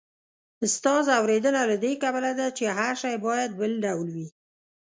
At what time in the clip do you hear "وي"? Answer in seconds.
4.15-4.27